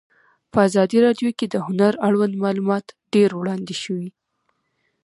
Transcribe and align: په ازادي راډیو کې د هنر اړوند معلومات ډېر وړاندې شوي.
په 0.51 0.57
ازادي 0.67 0.97
راډیو 1.05 1.29
کې 1.37 1.45
د 1.49 1.55
هنر 1.67 1.93
اړوند 2.07 2.33
معلومات 2.43 2.85
ډېر 3.13 3.29
وړاندې 3.39 3.75
شوي. 3.83 4.09